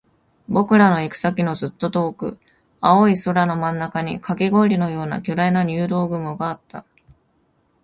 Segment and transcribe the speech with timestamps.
[0.49, 2.39] 僕らの行く先のずっと遠く、
[2.79, 6.85] 青い空の真ん中にカキ氷のような巨大な入道雲があった